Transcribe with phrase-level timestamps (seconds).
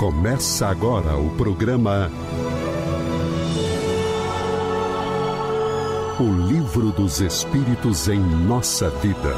[0.00, 2.10] Começa agora o programa
[6.18, 9.34] O Livro dos Espíritos em Nossa Vida.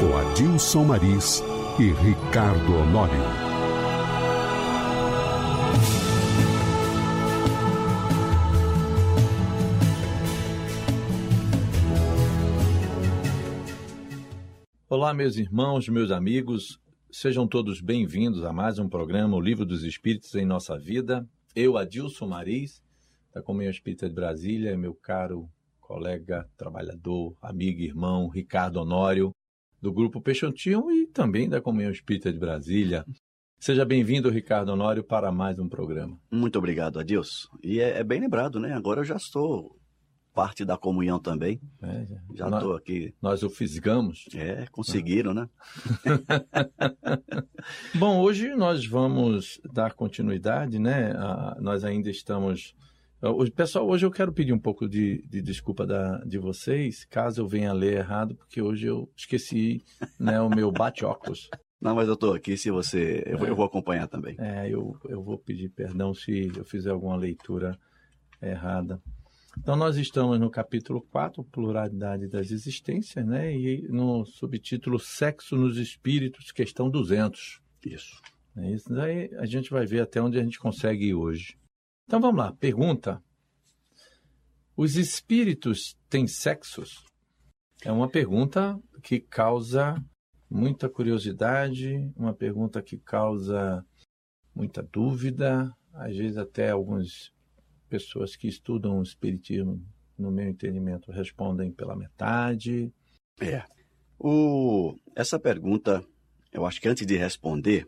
[0.00, 1.40] Com Adilson Maris
[1.78, 3.14] e Ricardo Honório.
[14.88, 16.82] Olá, meus irmãos, meus amigos,
[17.14, 21.24] sejam todos bem-vindos a mais um programa, O Livro dos Espíritos em Nossa Vida.
[21.54, 22.82] Eu, Adilson Maris,
[23.32, 25.48] da Comunhão Espírita de Brasília, meu caro
[25.80, 29.30] colega, trabalhador, amigo irmão Ricardo Honório,
[29.80, 33.04] do Grupo Peixotinho e também da Comunhão Espírita de Brasília.
[33.60, 36.18] Seja bem-vindo, Ricardo Honório, para mais um programa.
[36.32, 37.46] Muito obrigado, Adilson.
[37.62, 38.72] E é, é bem lembrado, né?
[38.72, 39.78] Agora eu já estou
[40.34, 41.60] parte da comunhão também.
[41.80, 43.14] É, Já nós, estou aqui.
[43.22, 44.26] nós o fisgamos.
[44.34, 45.48] É, conseguiram, né?
[47.94, 51.12] Bom, hoje nós vamos dar continuidade, né?
[51.12, 52.74] A- nós ainda estamos.
[53.22, 57.40] Hoje, pessoal, hoje eu quero pedir um pouco de, de desculpa da, de vocês, caso
[57.40, 59.82] eu venha ler errado, porque hoje eu esqueci
[60.20, 61.48] né, o meu bate-óculos.
[61.80, 63.22] Não, mas eu estou aqui, se você.
[63.26, 64.36] Eu, vou- eu vou acompanhar também.
[64.38, 67.78] É, eu, eu vou pedir perdão se eu fizer alguma leitura
[68.42, 69.00] errada.
[69.58, 73.54] Então, nós estamos no capítulo 4, Pluralidade das Existências, né?
[73.56, 77.60] E no subtítulo Sexo nos Espíritos, questão 200.
[77.86, 78.20] Isso.
[78.56, 81.56] É isso daí a gente vai ver até onde a gente consegue ir hoje.
[82.04, 83.20] Então vamos lá, pergunta.
[84.76, 87.04] Os espíritos têm sexos?
[87.84, 89.94] É uma pergunta que causa
[90.48, 93.84] muita curiosidade, uma pergunta que causa
[94.54, 97.33] muita dúvida, às vezes até algumas
[97.94, 99.80] pessoas que estudam o espiritismo,
[100.18, 102.92] no meu entendimento, respondem pela metade.
[103.40, 103.62] É.
[104.18, 106.04] O, essa pergunta,
[106.52, 107.86] eu acho que antes de responder,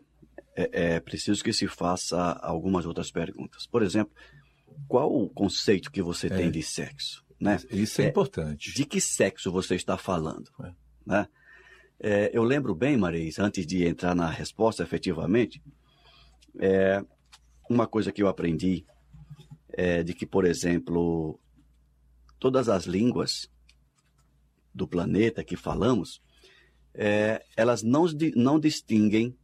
[0.55, 3.67] é, é preciso que se faça algumas outras perguntas.
[3.67, 4.13] Por exemplo,
[4.87, 7.21] qual o conceito que você tem de sexo?
[7.37, 7.57] Né?
[7.69, 8.73] Isso é, É, importante.
[8.73, 10.49] De que sexo você está falando?
[10.63, 10.71] É.
[11.05, 11.27] Né?
[11.99, 15.61] É, eu lembro bem, Maris, antes de entrar na resposta efetivamente,
[16.61, 17.03] é,
[17.69, 18.85] uma coisa que eu aprendi
[19.77, 21.39] é de que, por exemplo,
[22.39, 23.47] todas as línguas
[24.73, 26.19] do planeta que falamos,
[26.95, 28.05] é, elas não,
[28.35, 29.37] não distinguem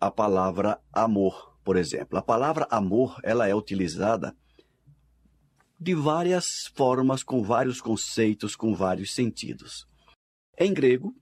[0.00, 2.18] a palavra amor, por exemplo.
[2.18, 4.34] A palavra amor, ela é utilizada
[5.78, 9.86] de várias formas, com vários conceitos, com vários sentidos.
[10.58, 11.14] Em grego,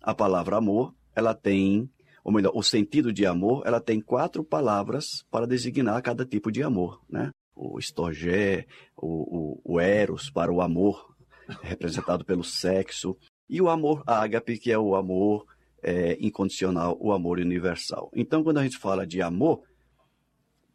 [0.00, 1.90] a palavra amor, ela tem,
[2.22, 6.62] ou melhor, o sentido de amor, ela tem quatro palavras para designar cada tipo de
[6.62, 7.30] amor, né?
[7.62, 8.66] O storgé,
[8.96, 11.14] o, o, o eros para o amor,
[11.62, 13.16] representado pelo sexo,
[13.48, 15.44] e o amor ágape, que é o amor
[15.82, 18.10] é, incondicional, o amor universal.
[18.14, 19.62] Então, quando a gente fala de amor,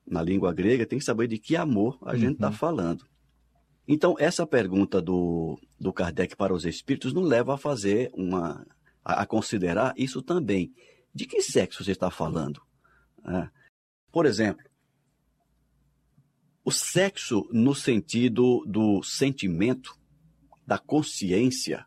[0.06, 3.06] na língua grega, tem que saber de que amor a gente está falando.
[3.88, 8.66] Então, essa pergunta do, do Kardec para os espíritos nos leva a fazer uma.
[9.04, 10.72] a, a considerar isso também.
[11.14, 12.62] De que sexo você está falando?
[13.26, 13.50] né?
[14.12, 14.64] Por exemplo,
[16.66, 19.96] o sexo no sentido do sentimento,
[20.66, 21.86] da consciência,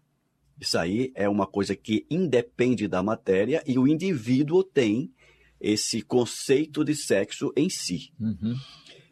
[0.61, 5.13] isso aí é uma coisa que independe da matéria e o indivíduo tem
[5.61, 8.13] esse conceito de sexo em si.
[8.21, 8.55] Uhum.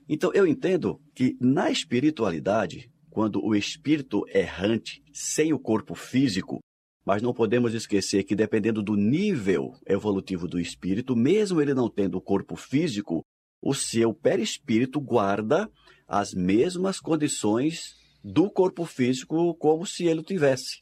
[0.09, 6.61] Então, eu entendo que na espiritualidade, quando o espírito errante, sem o corpo físico,
[7.05, 12.19] mas não podemos esquecer que dependendo do nível evolutivo do espírito, mesmo ele não tendo
[12.19, 13.25] o corpo físico,
[13.69, 15.69] o seu perispírito guarda
[16.07, 20.81] as mesmas condições do corpo físico como se ele tivesse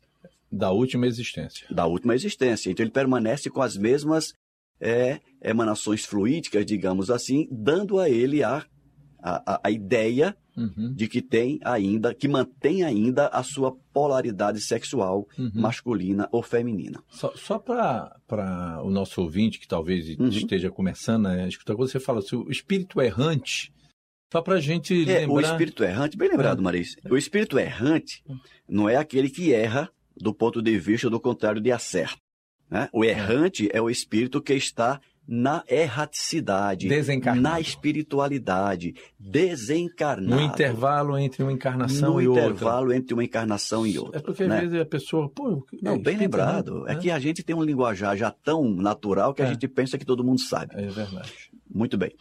[0.50, 1.66] Da última existência.
[1.70, 2.70] da última existência.
[2.70, 4.32] Então ele permanece com as mesmas
[4.80, 8.64] é, emanações fluídicas, digamos assim, dando a ele a,
[9.22, 10.92] a- a ideia Uhum.
[10.94, 15.50] de que tem ainda, que mantém ainda a sua polaridade sexual Uhum.
[15.54, 17.03] masculina ou feminina.
[17.09, 20.28] Só, só para o nosso ouvinte, que talvez Uhum.
[20.28, 23.73] esteja começando a escutar, quando você fala assim, o espírito errante,
[24.32, 25.50] só para a gente É, o lembrar...
[25.52, 26.62] espírito errante, bem lembrado, Ah.
[26.62, 26.96] Maris.
[27.11, 28.23] O espírito errante
[28.69, 32.19] não é aquele que erra do ponto de vista do contrário de acerto.
[32.70, 32.88] né?
[32.93, 36.87] O errante é o espírito que está na erraticidade,
[37.41, 40.43] na espiritualidade, desencarnado.
[40.43, 42.44] No intervalo entre uma encarnação no e outra.
[42.47, 44.19] intervalo entre uma encarnação e outra.
[44.19, 44.61] É porque às né?
[44.61, 45.29] vezes a pessoa...
[45.31, 46.69] Pô, Não, é, bem espírito lembrado.
[46.76, 47.00] errante, É né?
[47.00, 49.49] que a gente tem um linguajar já tão natural que a É.
[49.53, 50.75] gente pensa que todo mundo sabe.
[50.76, 51.32] É verdade.
[51.73, 52.12] Muito bem.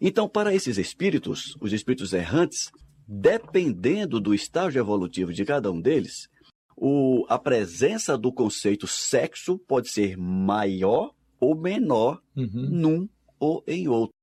[0.00, 2.70] Então, para esses espíritos, os espíritos errantes,
[3.06, 6.28] dependendo do estágio evolutivo de cada um deles,
[6.76, 12.68] o- a presença do conceito sexo pode ser maior ou menor Uhum.
[12.70, 13.08] num
[13.38, 14.14] ou em outro.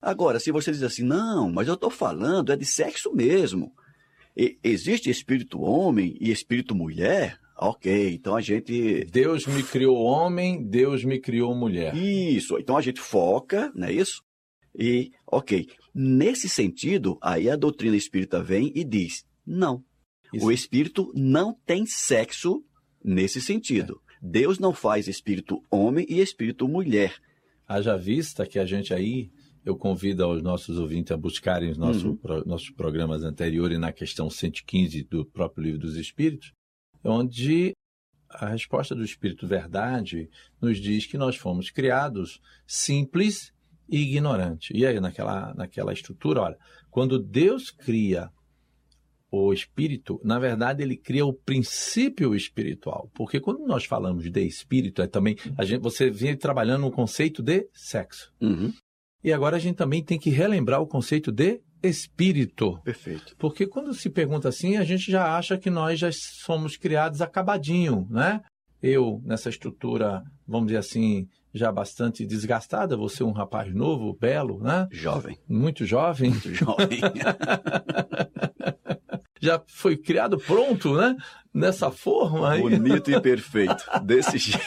[0.00, 3.72] Agora, se você diz assim, não, mas eu estou falando é de sexo mesmo.
[4.36, 7.38] E- existe espírito homem e espírito mulher?
[7.58, 9.04] Ok, então a gente.
[9.12, 11.94] Deus me criou homem, Deus me criou mulher.
[11.94, 14.22] Isso, então a gente foca, não é isso?
[14.74, 19.84] E, ok, nesse sentido, aí a doutrina espírita vem e diz: não,
[20.32, 20.46] Isso.
[20.46, 22.64] o espírito não tem sexo
[23.04, 24.00] nesse sentido.
[24.20, 27.14] Deus não faz espírito homem e espírito mulher.
[27.66, 29.30] Haja vista que a gente aí,
[29.64, 32.16] eu convido aos nossos ouvintes a buscarem os nossos, Uhum.
[32.16, 36.52] pro- nossos programas anteriores na questão 115 do próprio Livro dos Espíritos,
[37.04, 37.72] onde
[38.28, 40.28] a resposta do Espírito Verdade
[40.60, 43.52] nos diz que nós fomos criados simples
[43.88, 44.70] e ignorantes.
[44.74, 46.56] E aí, naquela, naquela estrutura, olha,
[46.90, 48.30] quando Deus cria
[49.30, 53.10] o espírito, na verdade, ele cria o princípio espiritual.
[53.14, 57.42] Porque quando nós falamos de espírito, é também a gente, você vem trabalhando no conceito
[57.42, 58.32] de sexo.
[58.40, 58.72] Uhum,
[59.22, 62.78] E agora a gente também tem que relembrar o conceito de espírito.
[62.82, 63.34] perfeito.
[63.38, 68.06] Porque quando se pergunta assim, a gente já acha que nós já somos criados acabadinho,
[68.10, 68.40] né?
[68.82, 74.88] Eu, nessa estrutura, vamos dizer assim, já bastante desgastada, você um rapaz novo, belo, né?
[74.90, 77.00] Jovem, Muito jovem, muito jovem.
[79.40, 81.16] já foi criado pronto, né?
[81.52, 82.60] Nessa forma aí.
[82.60, 83.84] Bonito e perfeito.
[84.04, 84.60] Desse jeito.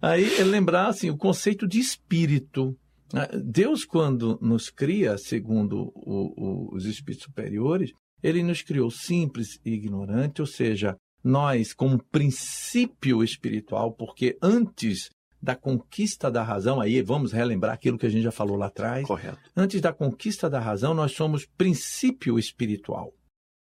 [0.00, 2.76] Aí é lembrar assim, o conceito de espírito.
[3.12, 3.28] né?
[3.44, 6.32] Deus, quando nos cria, segundo o-
[6.72, 7.92] o- os espíritos superiores,
[8.22, 15.10] ele nos criou simples e ignorante, ou seja, nós, como princípio espiritual, porque antes
[15.42, 19.04] da conquista da razão, aí vamos relembrar aquilo que a gente já falou lá atrás,
[19.06, 19.38] Correto.
[19.56, 23.12] antes da conquista da razão, nós somos princípio espiritual.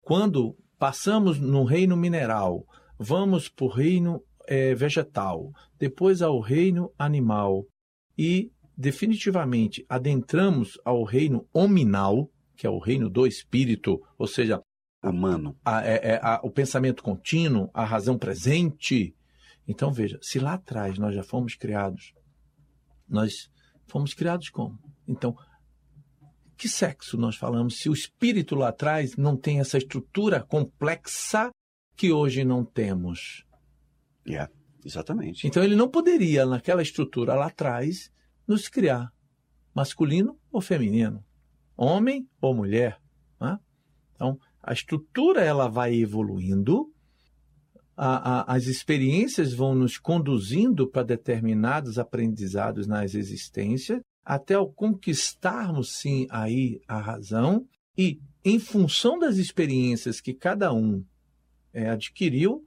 [0.02, 2.64] Quando passamos no reino mineral,
[2.98, 7.66] vamos para o reino eh, vegetal, depois ao reino animal
[8.16, 14.60] e definitivamente adentramos ao reino hominal, que é o reino do espírito, ou seja,
[15.02, 15.56] Humano.
[15.64, 19.14] a- é- é a- o pensamento contínuo, a razão presente.
[19.66, 22.12] Então veja, se lá atrás nós já fomos criados,
[23.08, 23.50] nós
[23.86, 24.78] fomos criados como?
[25.06, 25.36] Então,
[26.56, 31.50] que sexo nós falamos se o espírito lá atrás não tem essa estrutura complexa
[31.96, 33.44] que hoje não temos?
[34.26, 34.48] É,
[34.84, 35.46] exatamente.
[35.46, 38.10] Então ele não poderia, naquela estrutura lá atrás,
[38.46, 39.12] nos criar
[39.74, 41.24] masculino ou feminino,
[41.76, 42.98] homem ou mulher.
[43.40, 43.58] né?
[44.14, 46.92] Então a estrutura ela vai evoluindo,
[47.96, 55.96] a- a- as experiências vão nos conduzindo para determinados aprendizados nas existências, até ao conquistarmos
[55.96, 57.66] sim aí a razão
[57.96, 61.04] e em função das experiências que cada um
[61.72, 62.64] eh, adquiriu,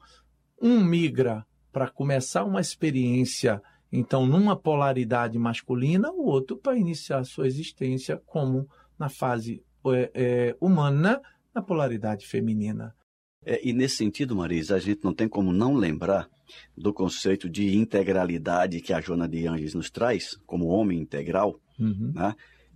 [0.62, 3.62] um migra para começar uma experiência,
[3.92, 8.68] então, numa polaridade masculina, o outro para iniciar sua existência como
[8.98, 11.22] na fase é, é, humana,
[11.54, 12.96] na polaridade feminina.
[13.45, 16.30] É, e nesse sentido, Marisa, a gente não tem como não lembrar
[16.77, 21.59] do conceito de integralidade que a Joana de Anges nos traz, como homem integral.
[21.80, 22.13] Uhum.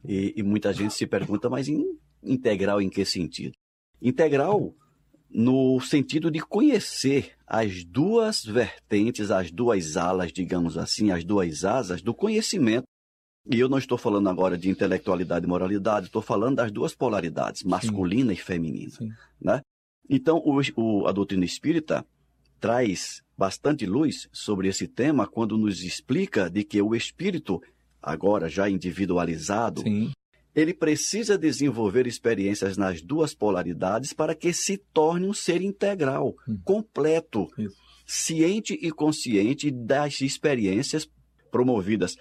[0.06, 3.56] E, e muita gente se pergunta, mas em, integral em que sentido?
[4.02, 4.74] Integral
[5.30, 12.02] no sentido de conhecer as duas vertentes, as duas alas, digamos assim, as duas asas
[12.02, 12.86] do conhecimento.
[13.52, 17.64] E eu não estou falando agora de intelectualidade e moralidade, estou falando das duas polaridades,
[17.64, 18.92] masculina e feminina.
[18.92, 19.12] Sim.
[20.10, 22.06] Então, o, o- a doutrina espírita
[22.60, 27.62] traz bastante luz sobre esse tema quando nos explica de que o espírito,
[28.02, 30.12] agora já individualizado, Sim.
[30.56, 36.58] ele precisa desenvolver experiências nas duas polaridades para que se torne um ser integral, Hum.
[36.64, 37.76] completo, Isso.
[38.06, 41.10] ciente e consciente das experiências
[41.52, 42.16] promovidas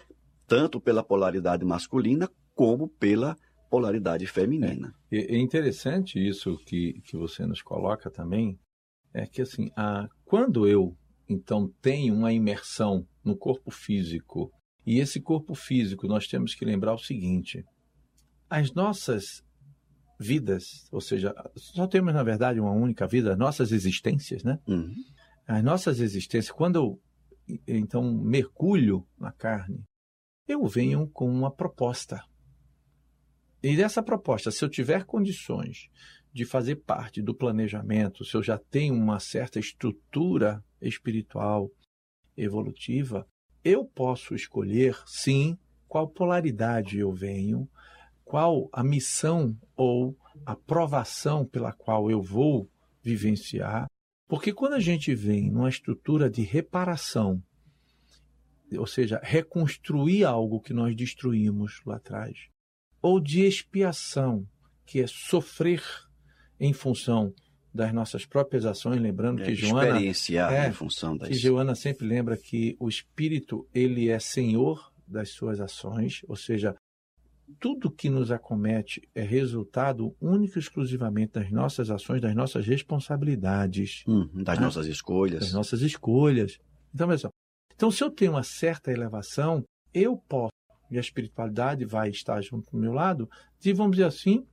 [0.47, 3.37] tanto pela polaridade masculina como pela
[3.73, 4.93] polaridade feminina.
[5.11, 8.59] E- É interessante isso que, que você nos coloca também,
[9.15, 10.95] é que assim, a, quando eu
[11.27, 14.51] então tenho uma imersão no corpo físico,
[14.85, 17.65] e esse corpo físico nós temos que lembrar o seguinte:
[18.51, 19.43] as nossas
[20.21, 24.59] vidas, ou seja, só temos na verdade uma única vida, as nossas existências, né?
[24.69, 24.93] Uhum.
[25.47, 27.01] as nossas existências, quando eu
[27.67, 29.83] então mergulho na carne,
[30.47, 32.23] eu venho com uma proposta.
[33.63, 35.89] E dessa proposta, se eu tiver condições
[36.33, 41.71] de fazer parte do planejamento, se eu já tenho uma certa estrutura espiritual
[42.37, 43.27] evolutiva,
[43.63, 47.69] eu posso escolher, sim, qual polaridade eu venho,
[48.25, 52.69] qual a missão ou a provação pela qual eu vou
[53.03, 53.87] vivenciar.
[54.27, 57.43] Porque quando a gente vem numa estrutura de reparação
[58.79, 62.49] ou seja, reconstruir algo que nós destruímos lá atrás,
[63.03, 64.47] ou de expiação,
[64.87, 65.83] que é sofrer
[66.59, 67.35] em função
[67.75, 71.75] das nossas próprias ações, lembrando É, que Joana experienciar é, em função das que Joana
[71.75, 76.75] sempre lembra que o espírito ele é senhor das suas ações, ou seja,
[77.59, 84.05] tudo que nos acomete é resultado único e exclusivamente das nossas ações, das nossas responsabilidades,
[84.07, 85.41] Hum, das Ah, nossas escolhas.
[85.41, 86.59] das nossas escolhas.
[86.95, 87.31] Então, só.
[87.75, 90.52] Então, se eu tenho uma certa elevação, eu posso,
[90.93, 94.45] e a espiritualidade vai estar junto do meu lado, de, vamos dizer assim,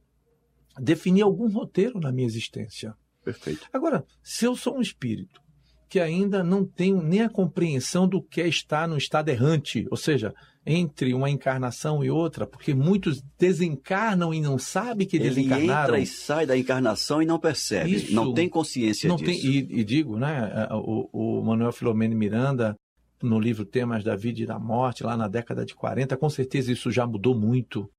[0.79, 2.93] definir algum roteiro na minha existência.
[3.23, 3.67] Perfeito.
[3.73, 5.41] Agora, se eu sou um espírito
[5.89, 9.97] que ainda não tenho nem a compreensão do que é estar no estado errante, ou
[9.97, 15.95] seja, entre uma encarnação e outra, porque muitos desencarnam e não sabem que Ele desencarnaram.
[15.95, 18.13] entra e sai da encarnação e não percebe, Isso.
[18.13, 19.41] não tem consciência Não disso.
[19.41, 22.75] tem, e, e digo, né, o, o Manuel Filomeno Miranda,
[23.21, 26.71] no livro Temas da Vida e da Morte, lá na década de 40, com certeza
[26.71, 27.89] isso já mudou muito.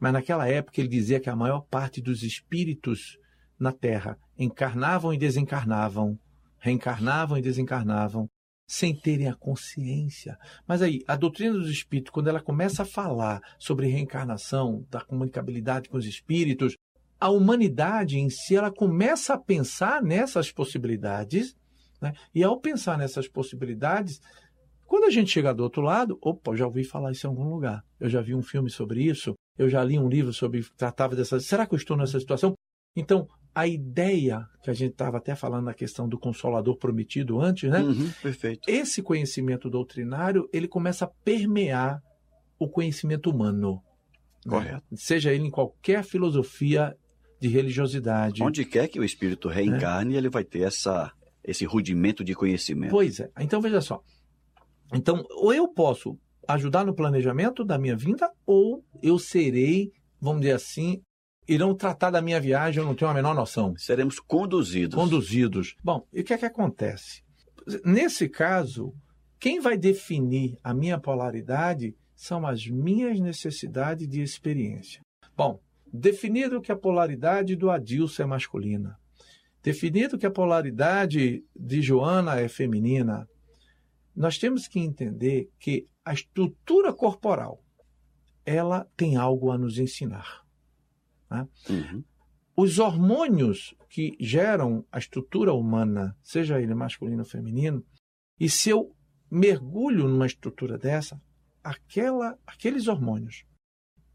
[0.00, 3.18] Mas naquela época ele dizia que a maior parte dos espíritos
[3.58, 6.18] na Terra encarnavam e desencarnavam,
[6.58, 8.28] reencarnavam e desencarnavam,
[8.66, 10.36] sem terem a consciência.
[10.66, 15.88] Mas aí, a doutrina dos espíritos, quando ela começa a falar sobre reencarnação, da comunicabilidade
[15.88, 16.74] com os espíritos,
[17.20, 21.54] a humanidade em si ela começa a pensar nessas possibilidades,
[22.00, 22.12] né?
[22.34, 24.20] e ao pensar nessas possibilidades,
[24.94, 27.84] quando a gente chega do outro lado, opa, já ouvi falar isso em algum lugar,
[27.98, 31.40] eu já vi um filme sobre isso, eu já li um livro sobre tratava dessa.
[31.40, 32.54] Será que eu estou nessa situação?
[32.94, 37.68] Então, a ideia que a gente estava até falando na questão do consolador prometido antes,
[37.68, 37.80] né?
[37.80, 38.70] Uhum, perfeito.
[38.70, 42.00] Esse conhecimento doutrinário ele começa a permear
[42.56, 43.82] o conhecimento humano,
[44.46, 44.52] né?
[44.52, 44.84] Correto.
[44.94, 46.96] seja ele em qualquer filosofia
[47.40, 48.44] de religiosidade.
[48.44, 51.10] Onde quer que o espírito reencarne, ele vai ter essa,
[51.42, 52.92] esse rudimento de conhecimento.
[52.92, 53.28] Pois é.
[53.40, 54.00] Então veja só.
[54.92, 60.54] Então, ou eu posso ajudar no planejamento da minha vinda, ou eu serei, vamos dizer
[60.54, 61.02] assim,
[61.48, 63.74] irão tratar da minha viagem, eu não tenho a menor noção.
[63.76, 64.94] Seremos conduzidos.
[64.94, 65.74] Conduzidos.
[65.82, 67.22] Bom, e o que é que acontece?
[67.84, 68.94] Nesse caso,
[69.38, 75.00] quem vai definir a minha polaridade são as minhas necessidades de experiência.
[75.36, 75.60] Bom,
[75.92, 78.96] definido que a polaridade do Adilson é masculina,
[79.62, 83.26] definido que a polaridade de Joana é feminina,
[84.14, 87.64] nós temos que entender que a estrutura corporal
[88.44, 90.44] ela tem algo a nos ensinar.
[91.30, 91.48] né?
[91.68, 92.04] Uhum.
[92.56, 97.84] Os hormônios que geram a estrutura humana, seja ele masculino ou feminino,
[98.38, 98.94] e se eu
[99.30, 101.20] mergulho numa estrutura dessa,
[101.62, 103.44] aquela, aqueles hormônios,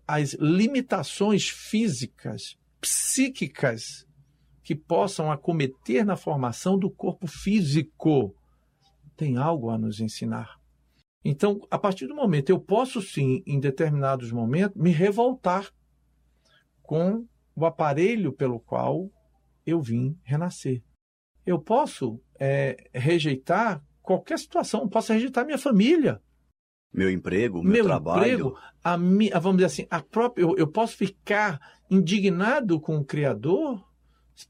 [0.07, 4.07] as limitações físicas, psíquicas
[4.63, 8.35] que possam acometer na formação do corpo físico,
[9.19, 10.57] tem algo a nos ensinar.
[11.25, 15.69] Então, a partir do momento, eu posso sim, em determinados momentos, me revoltar
[16.81, 19.11] com o aparelho pelo qual
[19.65, 20.81] eu vim renascer.
[21.45, 26.21] Eu posso é, rejeitar qualquer situação, eu posso rejeitar minha família,
[26.93, 28.21] Meu emprego, meu, trabalho.
[28.25, 31.59] emprego, a a- vamos dizer assim, a própria, eu, eu posso ficar
[31.91, 33.85] indignado com o Criador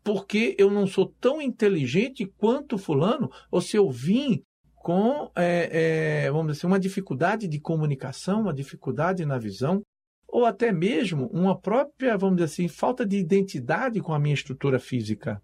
[0.04, 4.44] porque eu não sou tão inteligente quanto fulano, ou se eu vim
[4.90, 9.84] com, é, é, vamos dizer assim, uma dificuldade de comunicação, uma dificuldade na visão,
[10.28, 14.80] ou até mesmo uma própria, vamos dizer assim, falta de identidade com a minha estrutura
[14.80, 15.40] física,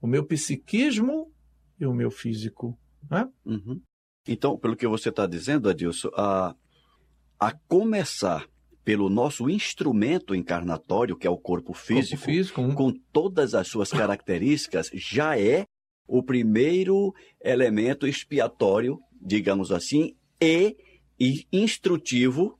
[0.00, 1.28] o meu psiquismo
[1.76, 2.78] e o meu físico.
[3.10, 3.28] Né?
[3.44, 3.82] Uhum.
[4.28, 6.54] Então, pelo que você está dizendo, Adilson, a,
[7.40, 8.46] a começar
[8.84, 13.90] pelo nosso instrumento encarnatório, que é o corpo físico, Corpo físico, com todas as suas
[13.90, 15.66] características, já é
[16.08, 20.76] o primeiro elemento expiatório, digamos assim, e,
[21.20, 22.58] e instrutivo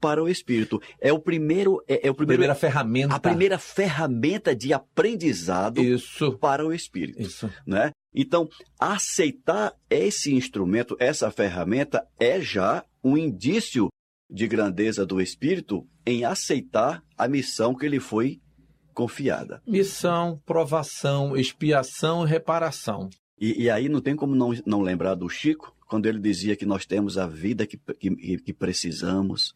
[0.00, 0.80] para o espírito.
[1.00, 3.14] É o primeiro, é, é o primeiro, primeira ferramenta.
[3.14, 7.50] a primeira ferramenta de aprendizado Isso, para o espírito isso.
[7.66, 7.90] né?
[8.14, 13.88] Então, aceitar esse instrumento, essa ferramenta, é já um indício
[14.30, 18.40] de grandeza do espírito em aceitar a missão que lhe foi
[18.98, 19.62] confiada.
[19.64, 23.08] Missão, provação, expiação e reparação.
[23.40, 26.66] E, e aí não tem como não, não lembrar do Chico, quando ele dizia que
[26.66, 29.54] nós temos a vida que, que, que precisamos,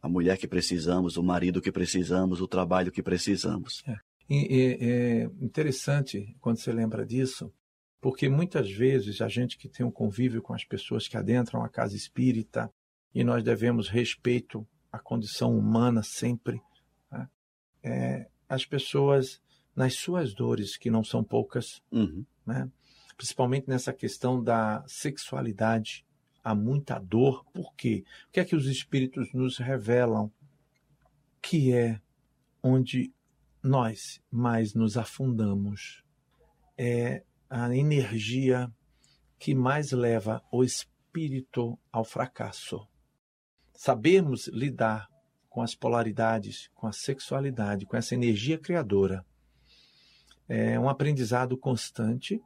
[0.00, 3.82] a mulher que precisamos, o marido que precisamos, o trabalho que precisamos.
[4.30, 7.52] E- é interessante quando você lembra disso,
[8.00, 11.68] porque muitas vezes a gente que tem um convívio com as pessoas que adentram a
[11.68, 12.70] casa espírita,
[13.12, 16.60] e nós devemos respeito à condição humana sempre,
[17.10, 17.28] né?
[17.82, 19.40] É, as pessoas,
[19.74, 22.24] nas suas dores, que não são poucas, Uhum.
[22.46, 22.70] né?
[23.16, 26.04] principalmente nessa questão da sexualidade,
[26.42, 27.44] há muita dor.
[27.52, 28.04] Por quê?
[28.28, 30.30] O que é que os espíritos nos revelam?
[31.40, 32.00] Que é
[32.62, 33.12] onde
[33.62, 36.02] nós mais nos afundamos.
[36.76, 38.70] É a energia
[39.38, 42.86] que mais leva o espírito ao fracasso.
[43.72, 45.08] Sabermos lidar
[45.54, 49.24] com as polaridades, com a sexualidade, com essa energia criadora.
[50.48, 52.42] É um aprendizado constante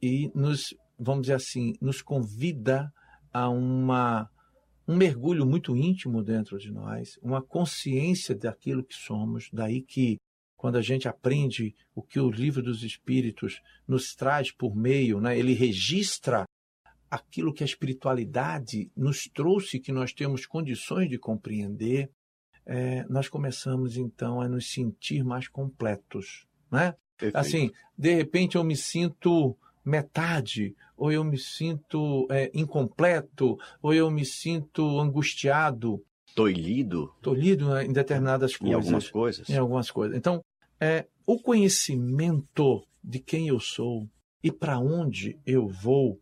[0.00, 2.92] e nos, vamos dizer assim, nos convida
[3.32, 4.28] a uma
[4.86, 10.18] um mergulho muito íntimo dentro de nós, uma consciência daquilo que somos, daí que
[10.54, 15.38] quando a gente aprende o que o livro dos espíritos nos traz por meio, né,
[15.38, 16.44] ele registra
[17.10, 22.10] aquilo que a espiritualidade nos trouxe, que nós temos condições de compreender,
[22.66, 26.46] é, nós começamos então a nos sentir mais completos.
[26.70, 26.94] Né?
[27.32, 34.10] Assim, de repente eu me sinto metade, ou eu me sinto é, incompleto, ou eu
[34.10, 36.02] me sinto angustiado.
[36.34, 37.12] Tolhido.
[37.20, 38.72] Tolhido em determinadas coisas.
[38.72, 39.50] Em algumas coisas.
[39.50, 40.16] Em algumas coisas.
[40.16, 40.42] Então,
[40.80, 44.08] é, o conhecimento de quem eu sou
[44.42, 46.18] e para onde eu vou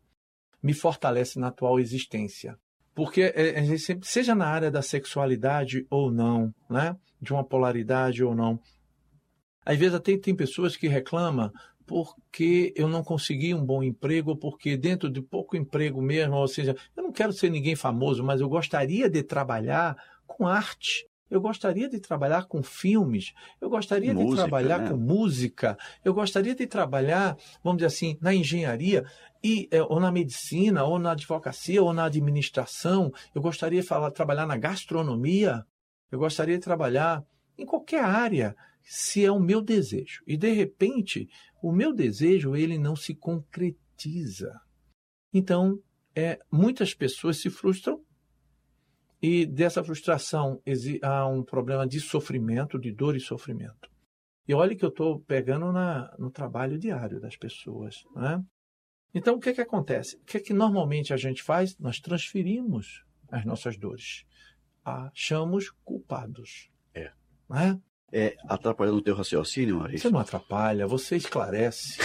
[0.62, 2.56] me fortalece na atual existência.
[2.94, 3.64] Porque é,
[4.02, 6.96] seja na área da sexualidade ou não, né?
[7.22, 8.58] de uma polaridade ou não.
[9.64, 11.52] Às vezes até tem pessoas que reclamam
[11.86, 16.74] porque eu não consegui um bom emprego, porque dentro de pouco emprego mesmo, ou seja,
[16.96, 19.96] eu não quero ser ninguém famoso, mas eu gostaria de trabalhar
[20.26, 21.06] com arte.
[21.30, 24.90] Eu gostaria de trabalhar com filmes, eu gostaria música, de trabalhar né?
[24.90, 29.02] com música, eu gostaria de trabalhar, vamos dizer assim, na engenharia,
[29.42, 33.12] e, é, ou na medicina, ou na advocacia, ou na administração.
[33.34, 35.64] Eu gostaria de falar, trabalhar na gastronomia,
[36.10, 37.24] eu gostaria de trabalhar
[37.58, 40.22] em qualquer área, se é o meu desejo.
[40.26, 41.28] E, de repente,
[41.62, 44.52] o meu desejo ele não se concretiza.
[45.32, 45.78] Então,
[46.14, 48.00] é, muitas pessoas se frustram
[49.20, 50.60] e dessa frustração
[51.00, 53.88] há um problema de sofrimento, de dor e sofrimento.
[54.46, 58.02] E olha que eu estou pegando na, no trabalho diário das pessoas.
[58.16, 58.42] Né?
[59.14, 60.16] Então, o que, é que acontece?
[60.16, 61.76] O que é que normalmente a gente faz?
[61.78, 64.24] Nós transferimos as nossas dores.
[64.84, 66.70] Achamos culpados.
[66.94, 67.12] É.
[67.48, 67.80] Né?
[68.12, 70.08] É, atrapalhando o teu raciocínio, Maurício?
[70.08, 71.98] Você não atrapalha, você esclarece.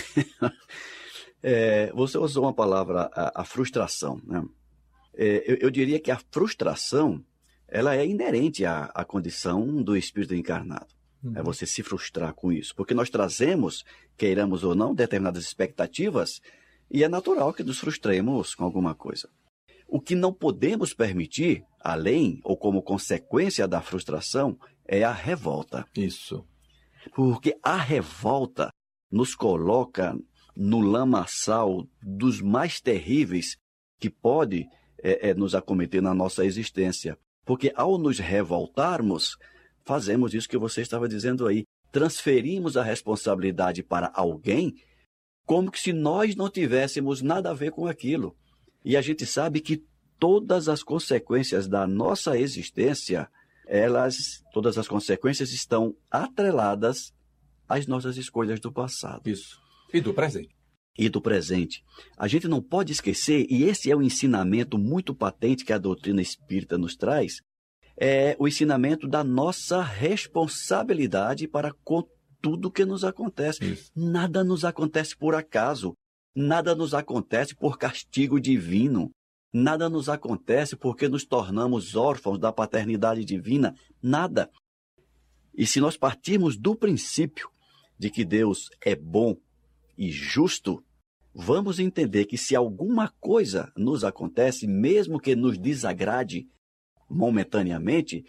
[1.44, 4.22] é, você usou uma palavra, a, a frustração.
[4.26, 4.44] Né?
[5.16, 7.24] É, eu, eu, diria que a frustração
[7.68, 10.88] ela é inerente à, à condição do espírito encarnado.
[11.24, 11.34] Uhum.
[11.36, 12.76] É você se frustrar com isso.
[12.76, 13.84] Porque nós trazemos,
[14.16, 16.40] queiramos ou não, determinadas expectativas
[16.90, 19.30] e é natural que nos frustremos com alguma coisa.
[19.88, 25.86] O que não podemos permitir, além ou como consequência da frustração, é a revolta.
[25.96, 26.46] Isso.
[27.16, 28.70] Porque a revolta
[29.10, 30.18] nos coloca
[30.56, 33.56] no lamaçal dos mais terríveis
[34.00, 34.68] que pode
[35.02, 37.18] é, é, nos acometer na nossa existência.
[37.46, 39.38] Porque ao nos revoltarmos,
[39.86, 41.64] fazemos isso que você estava dizendo aí.
[41.92, 44.76] Transferimos a responsabilidade para alguém
[45.48, 48.36] como que se nós não tivéssemos nada a ver com aquilo.
[48.84, 49.82] E a gente sabe que
[50.20, 53.30] todas as consequências da nossa existência,
[53.66, 57.14] elas, todas as consequências estão atreladas
[57.68, 59.28] às nossas escolhas do passado.
[59.28, 59.58] Isso.
[59.94, 60.56] E do presente
[61.00, 61.84] e do presente.
[62.18, 65.78] A gente não pode esquecer, e esse é o um ensinamento muito patente que a
[65.78, 67.36] doutrina espírita nos traz,
[67.96, 72.04] é o ensinamento da nossa responsabilidade para com
[72.42, 73.64] tudo que nos acontece.
[73.64, 73.92] Isso.
[73.96, 75.96] Nada nos acontece por acaso,
[76.36, 79.12] nada nos acontece por castigo divino,
[79.52, 84.50] nada nos acontece porque nos tornamos órfãos da paternidade divina, nada.
[85.54, 87.50] E se nós partirmos do princípio
[87.98, 89.36] de que Deus é bom
[89.98, 90.84] e justo,
[91.34, 96.48] vamos entender que se alguma coisa nos acontece, mesmo que nos desagrade
[97.10, 98.24] momentaneamente,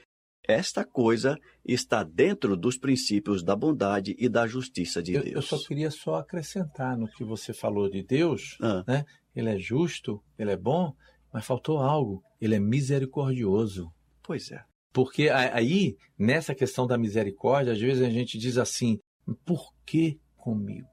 [0.49, 5.35] esta coisa está dentro dos princípios da bondade e da justiça de eu, Deus.
[5.35, 8.83] Eu só queria só acrescentar no que você falou de Deus, ah.
[8.89, 9.05] né?
[9.37, 10.95] Ele é justo, ele é bom,
[11.31, 12.25] mas faltou algo.
[12.41, 13.93] Ele é misericordioso.
[14.23, 14.65] Pois é.
[14.91, 18.99] Porque aí, nessa questão da misericórdia, às vezes a gente diz assim:
[19.45, 20.89] por que comigo?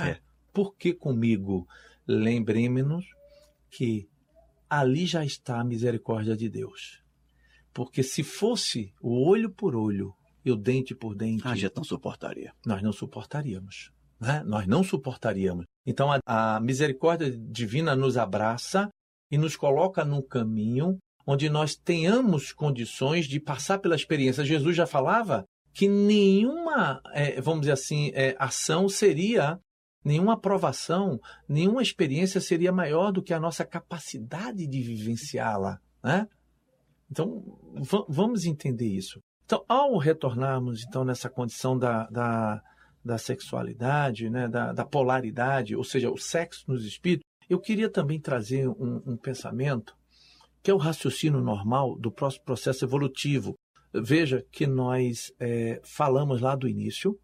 [0.00, 0.10] É.
[0.10, 0.20] é.
[0.52, 1.66] Por que comigo?
[2.06, 3.04] Lembremos-nos
[3.68, 4.08] que
[4.70, 7.04] ali já está a misericórdia de Deus.
[7.76, 11.42] Porque se fosse o olho por olho e o dente por dente.
[11.44, 12.54] Ah, já não suportaria.
[12.64, 13.90] Nós não suportaríamos.
[14.18, 14.42] Né?
[14.46, 15.66] Nós não suportaríamos.
[15.86, 18.88] Então a, a misericórdia divina nos abraça
[19.30, 24.42] e nos coloca num caminho onde nós tenhamos condições de passar pela experiência.
[24.42, 29.60] Jesus já falava que nenhuma, é, vamos dizer assim, é, ação seria
[30.02, 35.78] nenhuma aprovação, nenhuma experiência seria maior do que a nossa capacidade de vivenciá-la.
[36.02, 36.26] Né?
[37.10, 37.42] Então,
[38.08, 39.20] vamos entender isso.
[39.44, 42.60] Então, ao retornarmos então nessa condição da, da,
[43.04, 48.20] da sexualidade, né, da, da, polaridade, ou seja, o sexo nos espíritos, eu queria também
[48.20, 49.96] trazer um, um pensamento
[50.62, 53.54] que é o raciocínio normal do próximo processo evolutivo.
[53.94, 57.16] Veja que nós é, falamos lá do início,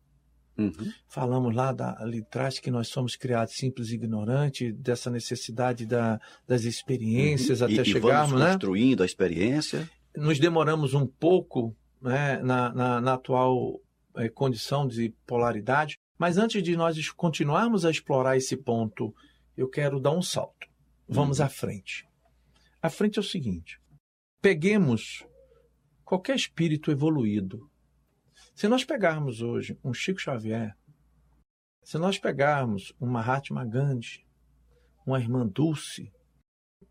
[0.57, 0.93] Uhum.
[1.09, 6.21] Falamos lá da, ali atrás que nós somos criados simples e ignorantes, dessa necessidade da,
[6.47, 7.67] das experiências uhum.
[7.67, 8.29] até e, chegarmos.
[8.29, 8.53] E vamos né?
[8.53, 9.05] construindo né?
[9.05, 9.91] a experiência.
[10.17, 13.81] Nos demoramos um pouco né, na, na, na, atual
[14.17, 19.15] é, condição de polaridade, mas antes de nós continuarmos a explorar esse ponto,
[19.57, 20.69] eu quero dar um salto.
[21.09, 21.47] Vamos uhum.
[21.47, 22.07] à frente.
[22.81, 23.81] À frente é o seguinte:
[24.41, 25.25] peguemos
[26.05, 27.71] qualquer espírito evoluído.
[28.55, 30.77] Se nós pegarmos hoje um Chico Xavier,
[31.83, 34.25] se nós pegarmos uma Mahatma Gandhi,
[35.07, 36.13] uma irmã Dulce,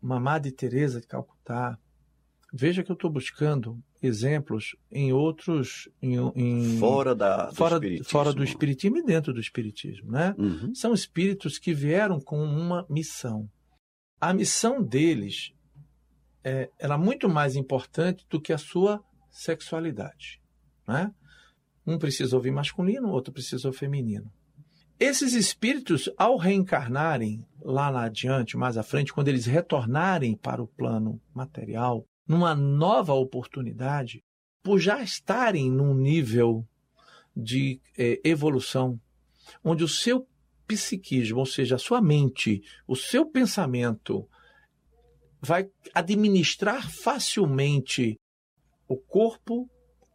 [0.00, 1.78] uma Madre Teresa de Calcutá,
[2.52, 8.10] veja que eu estou buscando exemplos em outros em, em fora da do fora, espiritismo.
[8.10, 10.34] fora do espiritismo e dentro do espiritismo, né?
[10.36, 10.74] Uhum.
[10.74, 13.48] São espíritos que vieram com uma missão.
[14.20, 15.54] A missão deles
[16.44, 20.40] é, era muito mais importante do que a sua sexualidade.
[20.86, 21.12] Né?
[21.86, 24.30] Um precisa ouvir masculino, o outro precisa ouvir feminino.
[24.98, 30.68] Esses espíritos, ao reencarnarem lá na adiante, mais à frente, quando eles retornarem para o
[30.68, 34.22] plano material, numa nova oportunidade,
[34.62, 36.64] por já estarem num nível
[37.36, 39.00] de é, evolução,
[39.64, 40.26] onde o seu
[40.68, 44.28] psiquismo, ou seja, a sua mente, o seu pensamento,
[45.40, 48.16] vai administrar facilmente
[48.86, 49.68] o corpo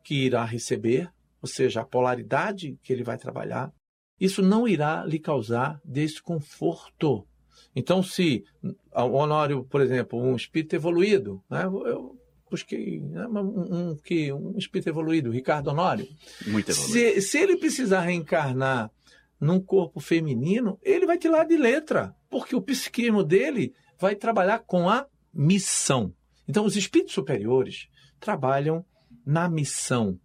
[0.03, 3.71] que irá receber, ou seja, a polaridade que ele vai trabalhar,
[4.19, 7.27] isso não irá lhe causar desconforto.
[7.75, 12.17] Então, se o Honório, por exemplo, um espírito evoluído, né, eu
[12.49, 16.07] busquei né, um, um, que, um espírito evoluído, Ricardo Honório.
[16.47, 17.21] Muito evoluído.
[17.21, 18.91] Se, se ele precisar reencarnar
[19.39, 24.89] num corpo feminino, ele vai tirar de letra, porque o psiquismo dele vai trabalhar com
[24.89, 26.13] a missão.
[26.47, 27.87] Então, os espíritos superiores
[28.19, 28.83] trabalham
[29.25, 30.19] na missão.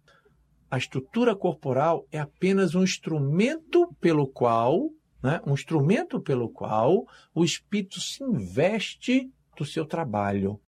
[0.73, 4.89] A estrutura corporal é apenas um instrumento pelo qual,
[5.21, 10.59] né, um instrumento pelo qual o espírito se investe do seu trabalho.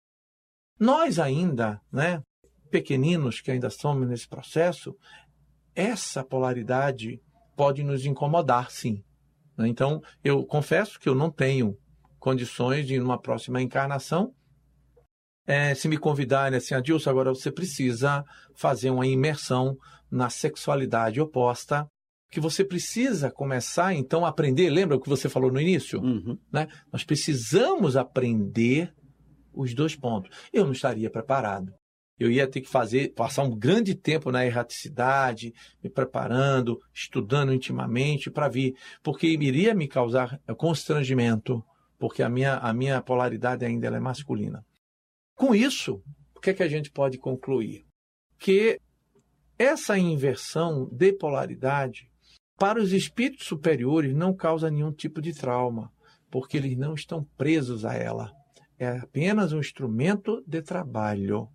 [0.80, 2.22] Nós ainda, né,
[2.70, 4.96] pequeninos que ainda somos nesse processo,
[5.74, 7.20] essa polaridade
[7.56, 9.04] pode nos incomodar, sim.
[9.58, 9.68] Né.
[9.68, 11.76] Então, eu confesso que eu não tenho
[12.20, 14.36] condições de, numa próxima encarnação,
[15.47, 18.23] é, se me convidarem assim, Adilson, agora você precisa
[18.55, 19.77] fazer uma imersão
[20.10, 21.88] na sexualidade oposta,
[22.31, 24.69] que você precisa começar então a aprender.
[24.69, 26.01] Lembra o que você falou no início?
[26.01, 26.38] Uhum.
[26.51, 26.67] Né?
[26.91, 28.93] Nós precisamos aprender
[29.53, 30.36] os dois pontos.
[30.51, 31.71] Eu não estaria preparado.
[32.17, 35.53] Eu ia ter que fazer, passar um grande tempo na erraticidade,
[35.84, 41.63] me preparando, estudando intimamente para vir, porque iria me causar constrangimento,
[41.99, 44.63] porque a minha, a minha polaridade ainda é masculina.
[45.36, 46.02] Com isso,
[46.36, 47.86] o que, é que a gente pode concluir?
[48.39, 48.80] Que
[49.58, 52.10] essa inversão de polaridade
[52.58, 55.91] para os espíritos superiores não causa nenhum tipo de trauma,
[56.32, 58.32] porque eles não estão presos a ela.
[58.80, 61.50] É apenas um instrumento de trabalho.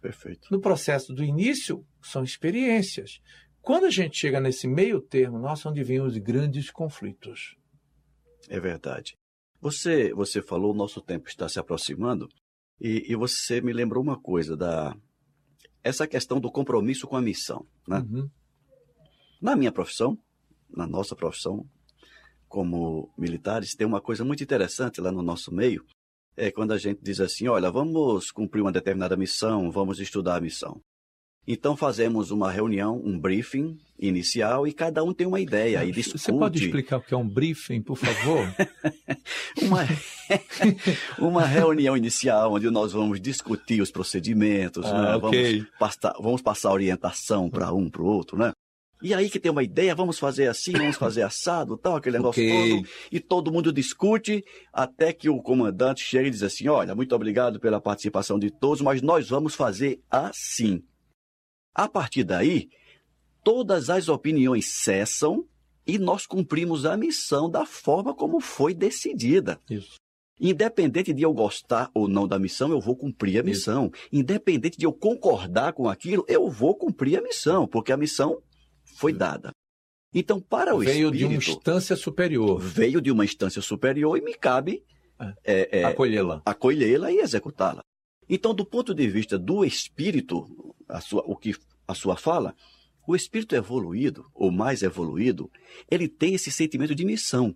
[0.00, 0.48] Perfeito.
[0.50, 3.20] No processo do início, são experiências.
[3.60, 7.56] Quando a gente chega nesse meio termo, nossa, onde vêm os grandes conflitos.
[8.48, 9.14] É verdade.
[9.60, 12.28] Você, você falou, o nosso tempo está se aproximando.
[12.80, 14.96] E, e, você me lembrou uma coisa da
[15.82, 17.98] essa questão do compromisso com a missão, né?
[18.00, 18.28] Uhum.
[19.40, 20.18] Na minha profissão,
[20.68, 21.64] na nossa profissão
[22.48, 25.84] como militares, tem uma coisa muito interessante lá no nosso meio,
[26.36, 30.40] é quando a gente diz assim, olha, vamos cumprir uma determinada missão, vamos estudar a
[30.40, 30.80] missão.
[31.46, 36.18] Então fazemos uma reunião, um briefing inicial e cada um tem uma ideia e discute.
[36.18, 38.52] Você pode explicar o que é um briefing, por favor?
[39.62, 39.86] uma,
[41.18, 45.16] uma reunião inicial onde nós vamos discutir os procedimentos, ah, né?
[45.16, 45.58] okay.
[45.58, 48.52] vamos, passar, vamos passar orientação para um para o outro, né?
[49.02, 52.42] E aí que tem uma ideia, vamos fazer assim, vamos fazer assado, tal, aquele negócio
[52.42, 52.70] okay.
[52.70, 52.88] todo.
[53.12, 57.60] E todo mundo discute até que o comandante chega e diz assim: olha, muito obrigado
[57.60, 60.82] pela participação de todos, mas nós vamos fazer assim.
[61.76, 62.70] A partir daí,
[63.44, 65.46] todas as opiniões cessam
[65.86, 69.60] e nós cumprimos a missão da forma como foi decidida.
[69.68, 69.96] Isso.
[70.40, 73.90] Independente de eu gostar ou não da missão, eu vou cumprir a missão.
[73.92, 74.08] Isso.
[74.10, 78.42] Independente de eu concordar com aquilo, eu vou cumprir a missão, porque a missão
[78.82, 79.50] foi dada.
[80.14, 81.18] Então, para o Veio espírito...
[81.18, 82.58] de uma instância superior.
[82.58, 84.82] Veio de uma instância superior e me cabe
[85.44, 86.40] é, é, Acolhê-la.
[86.42, 87.82] acolhê-la e executá-la.
[88.28, 91.54] Então, do ponto de vista do espírito, a sua, o que
[91.86, 92.54] a sua fala,
[93.06, 95.50] o espírito evoluído, ou mais evoluído,
[95.90, 97.54] ele tem esse sentimento de missão.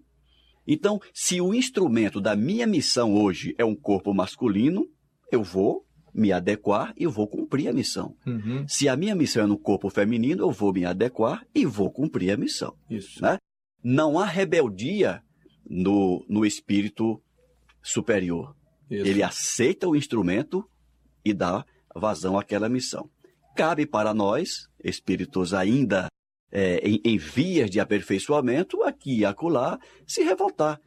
[0.67, 4.87] Então, se o instrumento da minha missão hoje é um corpo masculino,
[5.33, 8.17] eu vou me adequar e vou cumprir a missão.
[8.27, 11.91] Uhum, Se a minha missão é no corpo feminino, eu vou me adequar e vou
[11.91, 12.77] cumprir a missão.
[12.89, 13.23] Isso.
[13.23, 13.39] Né?
[13.83, 15.23] Não há rebeldia
[15.69, 17.21] no, no espírito
[17.83, 18.55] superior.
[18.91, 19.07] isso.
[19.07, 20.69] Ele aceita o instrumento
[21.25, 21.65] e dá
[21.95, 23.09] vazão àquela missão.
[23.61, 26.07] Cabe para nós, espíritos ainda
[26.51, 30.81] é, em, em vias de aperfeiçoamento, aqui e acolá, se revoltar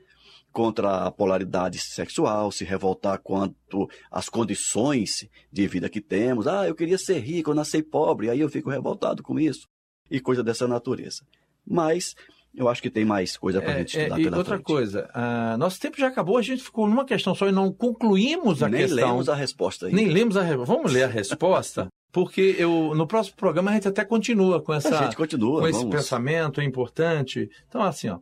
[0.52, 6.48] contra a polaridade sexual, se revoltar quanto às condições de vida que temos.
[6.48, 9.68] Ah, eu queria ser rico, eu nasci pobre, aí eu fico revoltado com isso.
[10.10, 11.22] E coisa dessa natureza.
[11.66, 12.16] Mas
[12.56, 14.66] eu acho que tem mais coisa para a gente É, estudar e pela outra frente.
[14.66, 18.62] coisa, ah, nosso tempo já acabou, a gente ficou numa questão só e não concluímos
[18.64, 18.96] a Nem questão.
[19.12, 19.96] lemos a resposta ainda.
[19.96, 23.88] Nem lemos a re- Vamos ler a resposta, porque eu, no próximo programa a gente
[23.88, 25.96] até continua com essa, A gente continua, com esse vamos.
[25.96, 27.50] pensamento importante.
[27.68, 28.20] Então, assim, ó,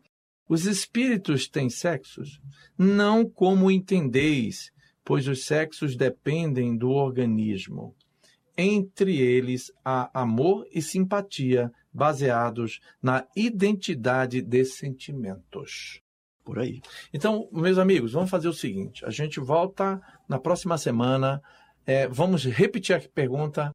[0.47, 2.39] os espíritos têm sexos
[2.77, 4.71] não como entendeis,
[5.03, 7.93] pois os sexos dependem do organismo.
[8.57, 16.01] Entre eles há amor e simpatia baseados na identidade de sentimentos.
[16.45, 16.81] Por aí.
[17.13, 21.41] Então, meus amigos, vamos fazer o seguinte: a gente volta na próxima semana,
[21.85, 23.71] é, vamos repetir a pergunta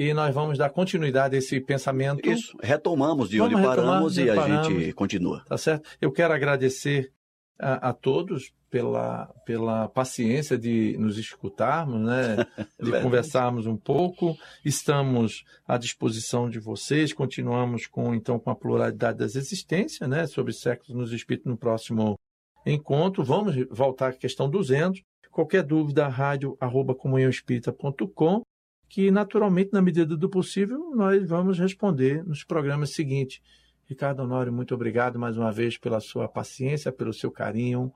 [0.00, 2.26] e nós vamos dar continuidade a esse pensamento.
[2.26, 2.56] Isso.
[2.62, 5.44] Retomamos de Vamos onde paramos de e a gente continua.
[5.46, 5.90] Tá certo?
[6.00, 7.12] Eu quero agradecer
[7.58, 12.36] a, a todos pela, pela paciência de nos escutarmos, né?
[12.80, 13.04] de Verdade.
[13.04, 14.34] conversarmos um pouco.
[14.64, 17.12] Estamos à disposição de vocês.
[17.12, 20.26] Continuamos com então com a pluralidade das existências, né?
[20.26, 22.18] sobre sexo nos espíritos no próximo
[22.64, 23.22] encontro.
[23.22, 25.02] Vamos voltar à questão 200.
[25.30, 28.42] Qualquer dúvida, rádio arroba comunhãoespírita.com,
[28.90, 33.40] que naturalmente, na medida do possível, nós vamos responder nos programas seguintes.
[33.86, 37.92] Ricardo Honório, muito obrigado mais uma vez pela sua paciência, pelo seu carinho,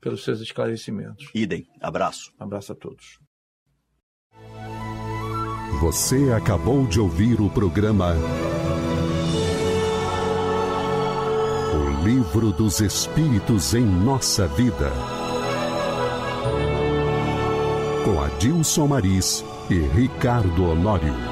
[0.00, 1.30] pelos seus esclarecimentos.
[1.32, 1.68] Idem.
[1.80, 2.32] Abraço.
[2.40, 3.20] Um abraço a todos.
[5.80, 8.14] Você acabou de ouvir o programa
[11.72, 14.90] O Livro dos Espíritos em Nossa Vida.
[18.04, 21.31] Com Adilson Maris e Ricardo Honório.